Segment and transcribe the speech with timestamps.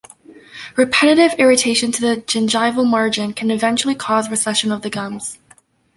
[0.77, 5.37] Repetitive irritation to the gingival margin can eventually cause recession of the gums.